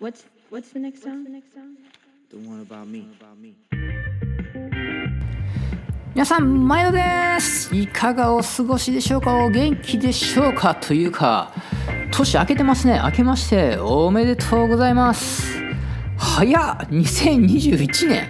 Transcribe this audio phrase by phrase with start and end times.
[0.00, 1.26] What's what's the next song?
[2.30, 3.04] The one about me.
[6.14, 7.02] 皆さん毎度で
[7.38, 7.74] す。
[7.76, 9.36] いかがお過ごしでしょうか？
[9.44, 10.74] お元気でしょうか？
[10.74, 11.52] というか
[12.12, 12.98] 年明けてますね。
[13.04, 15.52] 明けましておめでとうございます。
[16.16, 18.28] 早っ！2021年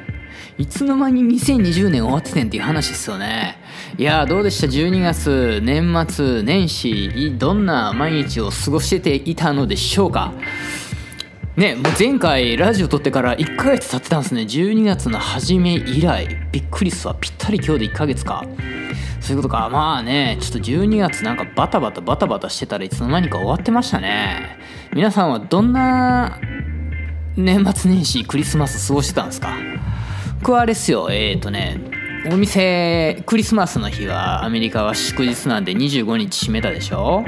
[0.59, 3.59] いつの間に2020年終わっててんっていう話ですよね。
[3.97, 10.33] いやーどうでした？12月年末年始どんな毎日を過ごしていたのでしょうか？
[11.57, 14.43] ね、もう前回ラジオ撮ってから1ヶ月経ってたんですね。
[14.43, 16.29] 12月の初め以来。
[16.53, 17.17] びっくりっすわ。
[17.21, 18.45] ぴったり今日で1ヶ月か。
[19.21, 19.69] そういうことか。
[19.69, 24.59] まあねちょっと12月なんかバタバタバタバタしてたらいつの間にか終わってましたね。
[24.95, 26.39] 皆さんはどんな
[27.37, 29.53] 年末年始クリスマス過ごしてたんですか？
[30.39, 31.09] 僕はあれっすよ。
[31.11, 31.81] えっ、ー、とね
[32.27, 37.25] お店クリスマスの日はアメリカは祝日なんで25日閉めたでしょ？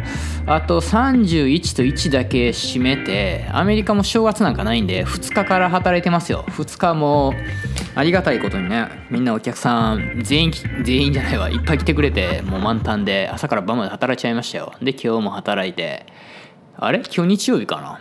[0.46, 6.44] あと31と1だけ閉めてアメリカも正月なんかないんで2日から働いてますよ。
[6.48, 7.32] 2日も
[7.94, 10.52] ありがたいことにねみんなお客さん全員
[10.84, 11.50] 全員じゃないわ。
[11.50, 14.74] いっぱい来てくれてもう満タンで朝から晩まで働いちゃいましたよ。
[14.82, 16.06] で今日も働いて。
[16.76, 16.98] あれ？
[16.98, 18.00] 今日日曜日かな？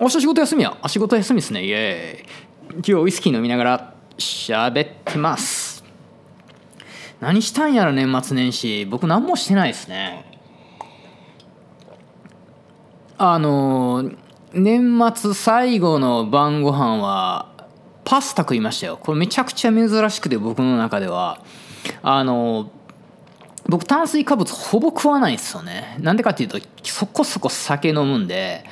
[0.00, 0.76] 明日仕事休みや。
[0.80, 1.64] あ仕事休みっすね。
[1.64, 2.74] イエーイ。
[2.76, 5.63] 今日ウイスキー飲みながら喋ってます。
[7.24, 8.84] 何したんやろ年末年始。
[8.84, 10.30] 僕何もしてないですね。
[13.16, 14.10] あの
[14.52, 17.48] 年末最後の晩ご飯は
[18.04, 18.98] パスタ食いましたよ。
[18.98, 21.40] これめちゃくちゃ珍しくて僕の中では。
[22.02, 22.70] あの
[23.70, 25.96] 僕炭水化物ほぼ食わないんですよね。
[26.00, 28.66] なんでかっていうとそこそこ酒飲むんで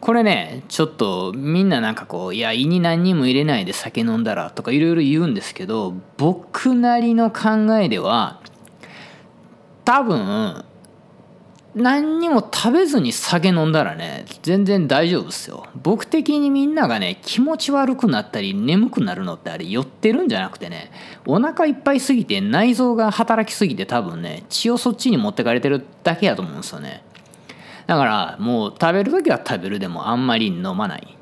[0.00, 8.40] これねちょっとみんななんかこういや胃に何にも入れないで酒飲んだらとかいろいろ言うんですけど僕なりの考えでは
[9.84, 10.64] 多分
[11.76, 15.66] 何にも食べずに酒飲んだらね全然大丈夫ですよ。
[15.82, 20.90] 僕的にみんながね気持ち悪くなったり眠くなるのってあれ酔ってるんじゃなくてね
[21.26, 27.02] お腹いっぱいすぎて内臓が働きすぎて多分ね血をそっちに持ってかれてるだけやと思うんですよね。
[27.86, 31.16] だからもう食べる時は食べるでもあんまり飲まない。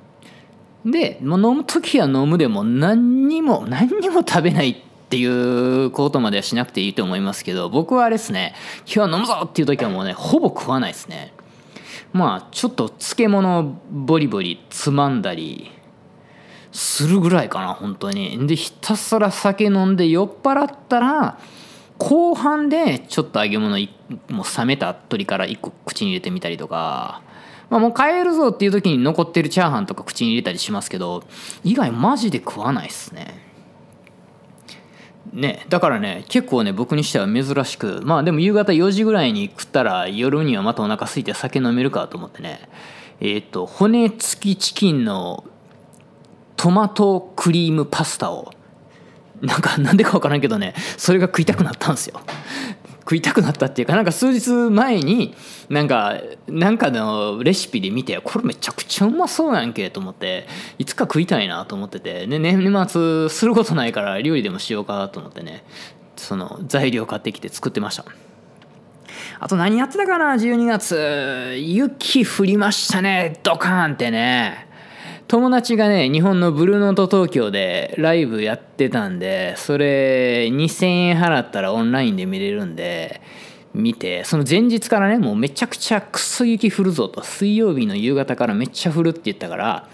[0.84, 4.76] でもう飲む時は飲むでも何にも 何にも食べないっ
[5.08, 11.32] ていうことまではしなくていいと思いますけど僕はあれですね今日は飲むぞっていう時はもうねほぼ食わないですね。
[12.12, 15.70] まあちょっと漬物をボリボリつまんだり
[16.70, 18.46] するぐらいかな本当に。
[18.46, 21.38] でひたすら酒飲んで酔っ払ったら
[22.04, 23.78] 後半でちょっと揚げ物
[24.28, 27.22] もう冷めた鶏から1個口に入れてみたりとか、
[27.70, 31.25] まあ、もう帰るぞっていう時に残ってるチャーハンとか口に入れたりしますけど
[31.62, 33.43] 以外マジで食わないっすね。
[35.32, 42.69] ね、だからね結構ね僕にしては珍しくまあでも夕方4時ぐらいに食ったら夜にはまたお腹空いて酒飲めるかと思ってね
[43.20, 45.44] えっ、ー、と骨付きチキンの
[46.56, 48.53] トマトクリームパスタを
[49.41, 52.21] なんか なんでか分からんけどねそれが食いたくなったんですよ。
[53.00, 55.34] 食いたくなったっていうかなんか数日前に
[55.69, 56.15] なんか
[56.49, 60.47] なんかのレシピで見てこれめちゃくちゃうまそうやんけと思って
[60.78, 65.65] いつか食いたいなと思っててで年末することないから料理でもしようかと思ってね
[66.17, 68.06] その材料買ってきて作ってました。
[69.39, 71.56] あと何やってたかな12月。
[71.59, 74.69] 雪降りましたねドカーンってね。
[75.27, 83.21] 友達がね日本のブルーノート東京でライブやってたんでそれ2000円払ったらオンラインで見れるんで
[83.73, 87.23] 見てその前日からねもうめちゃくちゃクソ雪降るぞと。
[87.25, 89.89] 水曜日の夕方からめっちゃ降るって言ったから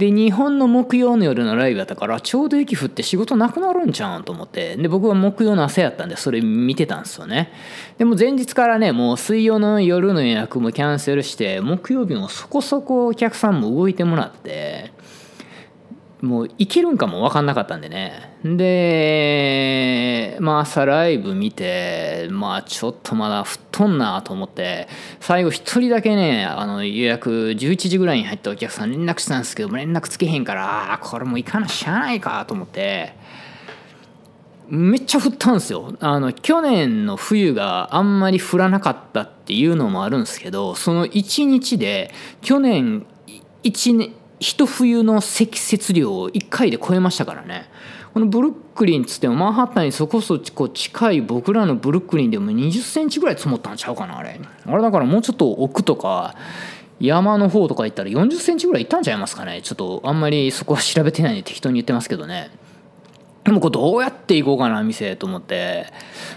[0.00, 4.76] で日本の木曜の夜のライブやったからちょうど雪降って仕事なくなるんちゃうんと思って。
[4.78, 7.52] で僕は木曜の朝やったんでそれ見てたんですよね。
[7.98, 14.98] でも前日からねもう水曜の夜の予約もキャンセルして木曜日もそこそこお客さんも動いてもらって。
[16.22, 18.36] もういけるんかも分かんなかったんでね。
[18.44, 24.88] でまあ朝ライブ見てまあちょっとまだ吹っ飛んなと思って
[25.20, 33.14] 最後一人だけねあの予約11時ぐらいに入ったお客さん連絡したんですけど連絡つけへんからこれもう行かなしゃあないかと思って
[34.68, 35.96] めっちゃ降ったんですよ。
[35.98, 43.04] あの去年の冬があんまり降らなかったっていうのもあるんですけどその1日で去年
[43.64, 47.68] 1年一冬の積雪量を1回で超えましたからね。
[48.12, 54.40] このブルックリンっつってもマンハッタンにそこそこ近い僕らのブルックリンでも2 0センチぐらい積もったんちゃうかなあれ。
[54.66, 56.34] あれだからもうちょっと奥とか
[56.98, 59.60] 山の方とか行ったら4 0センチぐらい行ったんちゃいますかね。
[59.62, 62.50] ちょっとあんまりそこは調べてないんで適当に言ってますけどね。
[63.50, 65.86] でもこれどうやって行こうかな店と思って。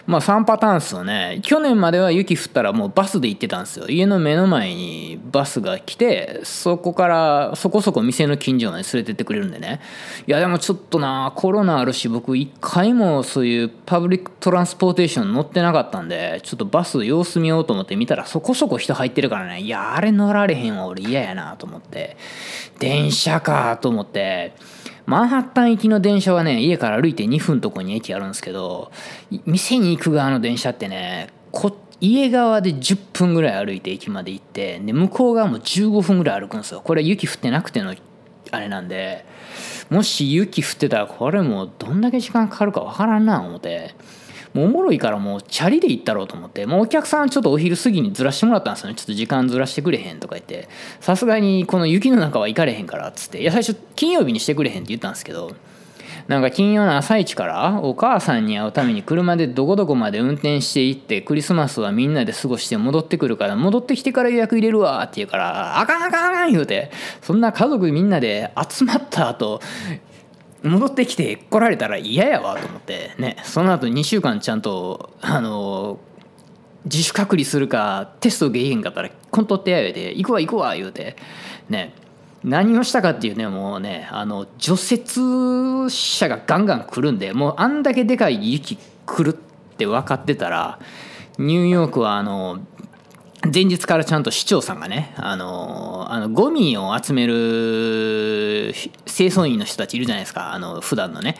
[0.07, 1.42] まあ3パターンっすよね。
[1.44, 3.88] 去年までは雪降ったらもうバスで行ってたんですよ。
[3.88, 9.80] 家の目の前にバスが来てそこからそこそこ店の近所まで連れてってくれるんでね。
[10.25, 19.60] いやでもちょっとなコロナあるし僕一回もそういう public transportation 乗ってなかったんでちょっとバス様子見ようと思って見たらそこそこ人入ってるからね。
[19.60, 22.18] いやあれ乗られへんわ俺嫌やなと思って。
[22.80, 24.56] 電車かと思って。
[25.05, 28.91] マンハッタン行きの電車はね家から歩いて2分とこに駅あるんですけど
[29.45, 36.81] 店に行く側の電車ってねこ家側で10分ぐらい歩いて駅まで行ってで向こう側も15分ぐらい歩くんですよ。
[36.81, 37.95] これ雪降ってなくての
[38.51, 39.25] あれなんで
[39.89, 43.95] もし雪降ってたらこれもうどんだけ時間かかるかわからんな思って。
[44.53, 48.95] もうおもろいからもうチャリで行ったろうと思ってもうお客さんちょっとお昼過ぎにずらしてもらったんですよね。
[48.95, 50.69] ちょっと時間ずらしてくれへんとか言って。
[51.00, 53.41] さすがにこの雪の中は行かれへんからっつって。
[53.41, 55.55] いや最初金曜日にしてくれへんって言ったんですけど
[56.27, 66.91] なんか金曜の朝一からお母さんに会うために車でどこどこまで運転して行ってクリスマスはみんなで過ごして戻ってくるから戻ってきてから予約入れるわって言うからあかんあかんあかん言うて
[67.21, 69.61] そんな家族みんなで集まった後
[70.63, 76.00] 戻ってきて来られたら嫌やわと思ってねその後2週間ちゃんとあの
[76.86, 81.15] 自主隔離するかテスト受けへんかったらコントってや言うて行くわ行くわ言うて
[81.69, 81.94] ね
[82.44, 90.80] 何をしたかっていうねもうねあの除雪車がガンガン来るんでもうあんだけでかい雪来るって分かってたら
[91.38, 92.60] ニューヨークはあの
[93.51, 98.73] 前日からちゃんと市長さんがねあのあのゴミを集める
[99.05, 101.35] 清掃員の人たちいるじゃないですかあの普段のね。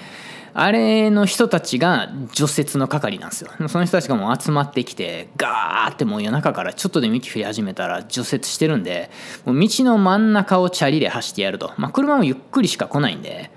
[0.56, 3.50] あれの人たちが除雪の係なんですよ。
[3.68, 9.10] その人たちがもう集まってきてガーってもう夜中からちょっとでも雪降り始めたら除雪してるんで
[9.46, 13.50] もう道の真ん中をチャリで走ってやると、まあ、車もゆっくりしか来ないんで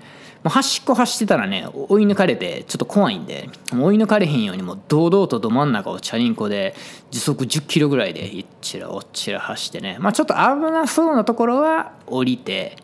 [0.47, 6.73] もう端っこ走ってたらね追い抜かれてちょっと怖いんで追い抜かれへんようにもう堂々とど真ん中をチャリンコで
[7.11, 10.39] 時速10キロぐらいでいっちらおっちら走ってねまあちょっと危
[10.71, 12.77] なそうなところは降りて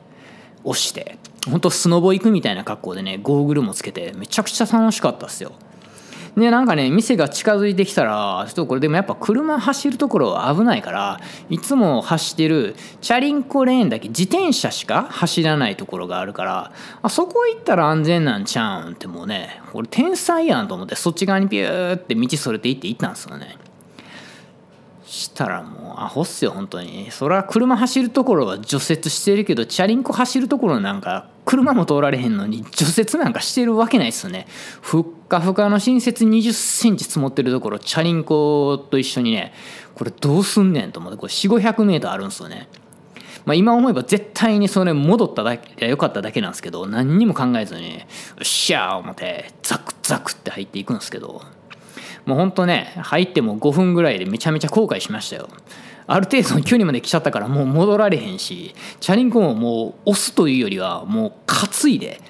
[0.65, 1.17] 押して
[1.49, 5.53] ほんとスノボ行くみたいな格好でねゴーグルもつけてめちゃくちゃ楽しかったっすよ。
[6.35, 11.19] でなんかね店が近づいてきたらちょっとこれでもやっぱ車走るところは危ないから
[11.49, 16.71] いつも走ってるチャリンコレーンだけ自転車しか走らないところがあるから
[17.03, 23.57] あそこ行ったら安全なんちゃうんってもうねこれ天才やんと思ってそっち側にピューって道それて行って行ったんですよね。
[25.05, 27.11] したらもうアホっすよ本当に。
[27.11, 34.47] それは車走るところは除雪してるけどチャリンコ走るところなんか車も通られへんのに除雪なんかしてるわけないっすよね。
[34.81, 39.53] ふっかふかの新雪2 0センチ積もってるところチャリンコと一緒にね
[39.95, 42.67] これどうすんねんと思ってこれ4 5 0 0メートルあるんですよね。
[43.45, 47.99] まあ、今思えば絶対にそれ戻っただけよかっただけなんですけど何にも考えずによ
[48.41, 51.41] っしゃー思ってザクザクって入っていくんですけど。
[52.25, 55.49] もうほんとね入っても5分ぐらいでめちゃめちゃ後悔しましたよ。
[56.05, 62.21] ある程度の距離まで来ちゃったからもう戻られへんしチャリンコももう押すというよりはもう担いで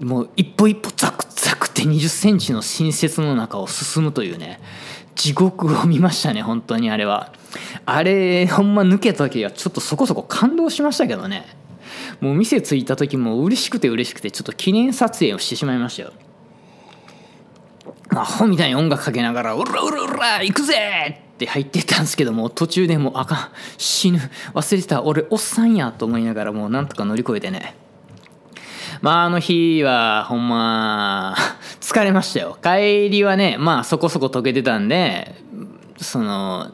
[0.00, 4.60] もう一歩一歩ザクザクって2 0センチの新雪の中を進むというね
[5.14, 7.32] 地獄を見ましたね本当にあれは
[7.84, 11.44] あれほんま抜けた時はちょっとそこそこ感動しましたけどね
[12.20, 16.12] もう店着いた時も嬉しくて嬉しくてちょっと記念撮影をしてしまいましたよ
[18.10, 23.38] アホみたいに音楽かけながら「おらおらおら行くぜ!」って入ってったんですけども途中でもうあかん
[23.78, 24.18] 死ぬ
[24.52, 27.76] 忘れてた俺おっさんやと思いながらもうなんとか乗り越えてね。
[29.00, 31.34] まああの日はほんま
[31.80, 32.58] 疲れましたよ。
[32.62, 35.34] 帰りはねまあそこそこ溶けてたんで
[35.98, 36.70] その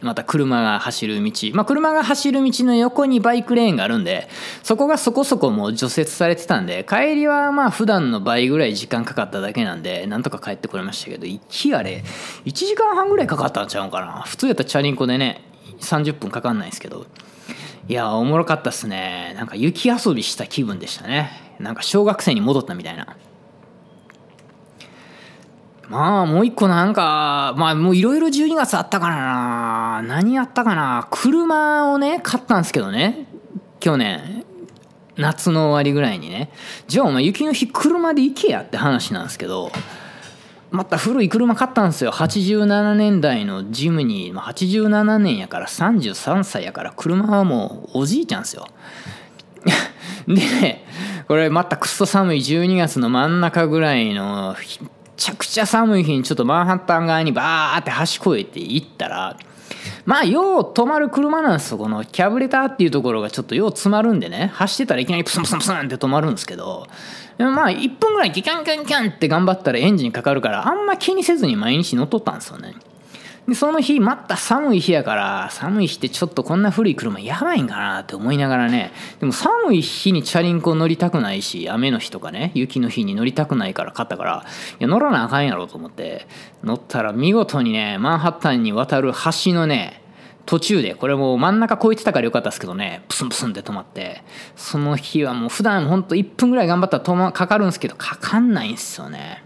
[0.00, 1.32] また車が走る道。
[1.52, 4.28] まあ車が走る道の横にバイクレーンがあるんで
[4.62, 12.02] そこがそこそこもう除雪されてたんで帰りはまあ普段の倍ぐらい時間かかっただけなんでなんとか帰ってこれましたけど行きあれ
[12.44, 14.22] 1時間半ぐらいかかったんちゃうかな。
[14.22, 15.42] 普通やったらチャリンコでね
[15.80, 17.06] 30分かかんないですけど。
[17.88, 19.34] いやおもろかったっすね。
[19.36, 21.56] なんか雪遊びした気分でしたね。
[21.58, 23.16] なんか小学生に戻ったみたいな。
[25.90, 30.02] まあもう一個なんかまあもういろいろ12月あったからな。
[30.06, 31.08] 何やったかな。
[31.10, 33.26] 車をね買ったんですけどね。
[33.80, 34.44] 去年。
[35.16, 36.52] 夏の終わりぐらいにね。
[36.86, 39.72] じゃあお前雪の日車で行けやって話なんですけど。
[40.70, 42.12] また古い車買ったんですよ。
[42.12, 44.32] 87年代のジムに。
[44.32, 48.68] 87年やから33歳やから車はもうおじいちゃんですよ。
[50.28, 50.84] でね
[51.26, 54.54] これまたくっそ寒い12月の真ん中ぐらいめ
[55.20, 59.36] ちゃくちゃ寒い日にちょっとマンハッタン側にバーって橋越えて行ったら
[60.06, 66.86] まあよう止まる車なんですよこのキャブレターっていうところがちょっとよう詰まるんでね走ってたらいきなりプスンプスンプスンって止まるんですけど
[67.36, 72.74] でもまあ1分ぐらいキャンキャンキャンって頑張ったらエンジンかかるからあんま気にせずに毎日乗っとったんですよね。
[73.50, 78.92] でその日また寒い日やから寒い日ってちょっとこんな古い車やばいんかなって思いながらね。
[79.18, 84.44] でも寒い日にチャリンコ乗りたくないし雨の日とかね雪の日に乗りたくないから買ったから
[84.78, 86.28] いや乗らなあかんやろと思って
[86.62, 90.00] 乗ったら見事にねマンハッタンに渡る橋のね
[90.46, 94.22] 途中でこれもう真ん中越えてたからよかったですけどねプスンプスンって止まって
[94.54, 99.42] その日はもう普段ほんと1分ぐらい頑張ったら止まかかるんですけどかかんないんですよね。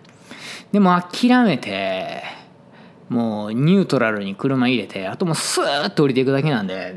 [0.73, 2.34] でも諦めて
[3.15, 6.97] もうニュートラルに車入れてあともうスーッと降りていくだけなんで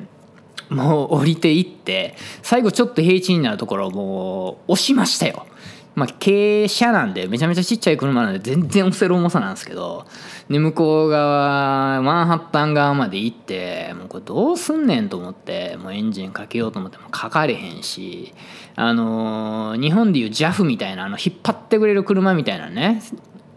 [0.69, 5.45] もう降りていって最後ちょっと平地になるところをもう押しましたよ。
[5.93, 10.05] まあ傾斜なんでめちゃめちゃちっちゃい車なんで全然押せる重さなんですけど
[10.49, 18.33] で向こう側マンハッタン側まで行ってもうこれどうすんねんと思ってもうエンジンかけようと思ってもかかれへんし
[18.75, 23.01] あのー日本でいう JAF みたいなあの引っ張ってくれる車みたいなね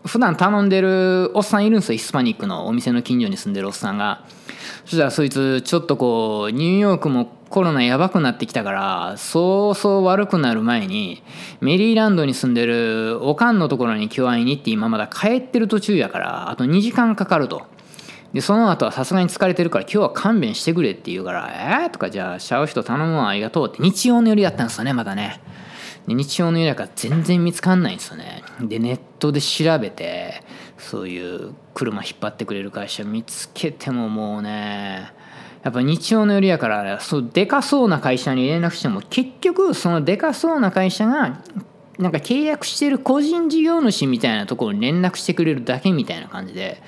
[0.04, 4.25] 普段頼んでるおっさんいるんですよヒスパニックのお店の近所に住んでるおっさんが。
[4.85, 11.23] そしたらそいつちょっとこうニューヨークもコロナやばくなってきたからそうそう悪くなる前に
[11.61, 17.62] メリーランドに住んでるおかんのところに今日会いに行って今まだ帰ってる途中やからあと2時間かかると。
[18.33, 21.50] でその後はさすがに疲れてるから今日は勘弁してくれって言うから
[21.83, 25.40] 「えー?」とか「じゃあシャウ人頼むわありがとう」って日曜の夜やったんですよねまだね。
[26.11, 28.43] で日曜の夜やから全然見つかんないんですよね。
[28.61, 30.43] でネットで調べて
[30.76, 35.12] そういう車引っ張ってくれる会社見つけてももうね
[35.62, 41.40] やっぱ日曜の夜やからそうでかそうな会社に連絡しても結局そのでかそうな会社が
[41.99, 46.83] なんか契約してる個人事業主みたいなところに連絡してくれるだけみたいな感じで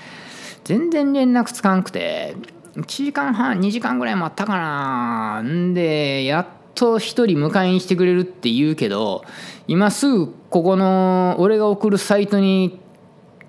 [0.65, 2.35] 全然連絡つかんくて
[2.75, 5.43] 1時間半2時間ぐらい待ったかな。
[5.43, 9.25] んでやっと1人迎えに来てくれるって言うけど
[9.69, 12.79] 今すぐここの俺が送るサイトに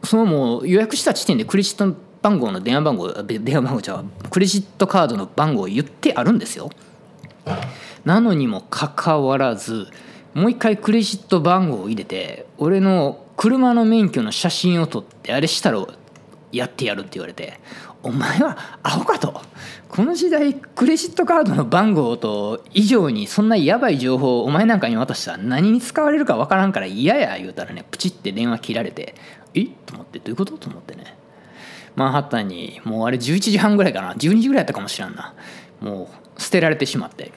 [0.03, 6.69] そのもう予約した時点でクレジット番号の電話番号電話番号じゃクレジットカードの番号を言ってあるんですよ。
[8.05, 9.87] なのにもかかわらず
[10.33, 15.85] もう一回クレジット番号を入れて俺の車の免許の写真を撮ってあれしたら
[16.51, 17.59] やってやるって言われて
[18.03, 19.41] お前はアホかと。
[19.87, 29.15] この時代クレジットカードの番号と以上にそんなやばい情報をお前なんかに渡したら何に使われるかわからんから嫌や言うたらねプチって電話切られて
[29.53, 29.65] え？
[29.65, 30.57] と思ってどういうこと？
[30.57, 31.15] と思ってね。
[31.95, 34.13] マンハッタンにもうあれ11時半ぐらいかな。
[34.15, 35.35] 12時ぐらいやったかもしらんな。
[35.79, 37.31] もう捨てられてしまって。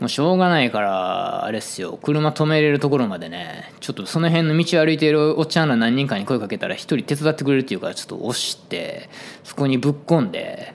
[0.00, 1.98] もうしょうがないからあれっすよ。
[2.00, 3.72] 車止めれるところまでね。
[3.80, 9.10] ちょっとその辺の道を歩いているおっちゃんら何人かに声かけたら一人手伝ってくれるっていうからちょっと押して
[9.42, 10.74] そこにぶっ込んで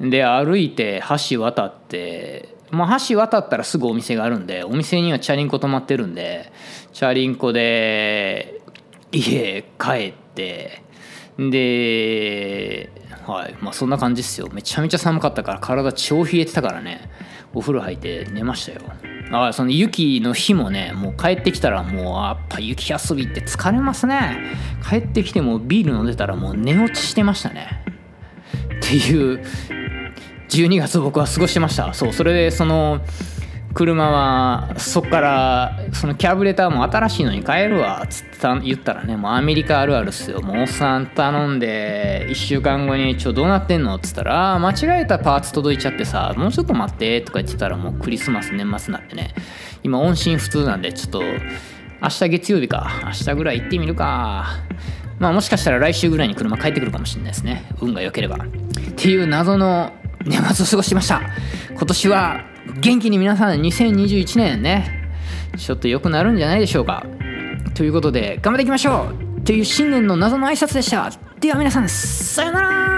[0.00, 6.52] で歩いて橋渡ってまあ橋渡ったらすぐお店があるんでお店にはチャリンコ止まってるんで
[6.92, 8.60] チャリンコで
[9.10, 10.83] 家帰って
[11.38, 12.90] で
[13.26, 13.56] はい。
[13.60, 14.48] まあそんな感じっすよ。
[14.52, 17.08] めちゃめちゃ寒かったから体超冷えてたからね。
[17.54, 18.82] お風呂入って寝ましたよ。
[19.32, 24.38] あその雪の日もねもう帰ってきたらもうやっぱ雪遊びって疲れますね。
[24.88, 27.84] 帰ってきてもビール飲んでたらもう寝落ちしてましたね。
[28.76, 29.42] っていう
[30.50, 31.94] 12月僕は過ごしてました。
[31.94, 33.00] そうそれでその
[33.74, 40.40] 車はそっからそのキャブレターも新しいのに変えるわっつってた言ったらねもうアメリカあるあるっすよ。
[40.42, 49.34] もうおっさん頼んで1週間後に「ちょどうなってんの?」っつったら「間違えたパーツ届いちゃってさもうちょっと待って」とか言ってたらもうクリスマス年末なってね。
[49.82, 51.22] 今音信不通なんでちょっと
[52.00, 52.90] 明日月曜日か。
[53.04, 54.46] 明日ぐらい行ってみるか。
[55.18, 57.64] まあもしかしたら来週ぐらいに車帰ってくるかもしれないですね。
[57.80, 58.36] 運が良ければ。
[58.36, 58.38] っ
[58.96, 59.92] ていう謎の
[60.24, 61.22] 年末を過ごしました。
[61.70, 65.04] 今年は元気に皆さん2021年ね
[65.56, 67.06] ちょっと良くなるんじゃないでしょうか。
[67.74, 69.40] ということで頑張っていきましょう。
[69.42, 71.10] という新年の謎の挨拶でした。
[71.40, 72.93] では皆さんさようなら。